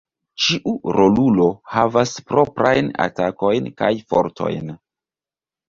Ĉiu 0.43 0.71
rolulo 0.97 1.49
havas 1.75 2.15
proprajn 2.33 2.91
atakojn 3.07 3.71
kaj 3.85 3.93
fortojn. 4.15 4.77